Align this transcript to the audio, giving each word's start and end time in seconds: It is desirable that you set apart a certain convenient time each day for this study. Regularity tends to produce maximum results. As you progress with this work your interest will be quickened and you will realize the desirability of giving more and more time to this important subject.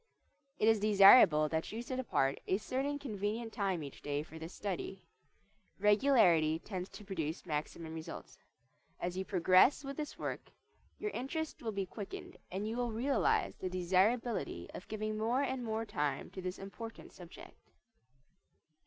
It 0.57 0.67
is 0.67 0.79
desirable 0.79 1.47
that 1.49 1.71
you 1.71 1.83
set 1.83 1.99
apart 1.99 2.39
a 2.47 2.57
certain 2.57 2.97
convenient 2.97 3.53
time 3.53 3.83
each 3.83 4.01
day 4.01 4.23
for 4.23 4.39
this 4.39 4.51
study. 4.51 5.05
Regularity 5.77 6.57
tends 6.57 6.89
to 6.89 7.03
produce 7.05 7.45
maximum 7.45 7.93
results. 7.93 8.39
As 8.99 9.15
you 9.15 9.23
progress 9.23 9.83
with 9.83 9.97
this 9.97 10.17
work 10.17 10.49
your 10.97 11.11
interest 11.11 11.61
will 11.61 11.71
be 11.71 11.85
quickened 11.85 12.37
and 12.51 12.67
you 12.67 12.77
will 12.77 12.91
realize 12.91 13.53
the 13.57 13.69
desirability 13.69 14.67
of 14.73 14.87
giving 14.87 15.19
more 15.19 15.43
and 15.43 15.63
more 15.63 15.85
time 15.85 16.31
to 16.31 16.41
this 16.41 16.57
important 16.57 17.13
subject. 17.13 17.69